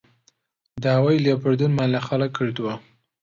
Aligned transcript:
داوای 0.83 1.21
لێبوردنمان 1.25 1.89
لە 1.95 1.99
خەڵک 2.07 2.31
کردووە 2.37 2.73